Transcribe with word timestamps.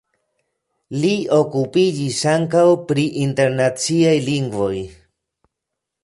Li 1.01 1.09
okupiĝis 1.39 2.21
ankaŭ 2.31 2.63
pri 2.91 3.03
internaciaj 3.25 4.15
lingvoj. 4.31 4.73